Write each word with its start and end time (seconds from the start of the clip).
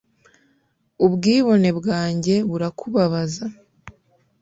Ubwibone 1.05 1.69
bwanjye 1.79 2.35
burakubabaza 2.49 3.45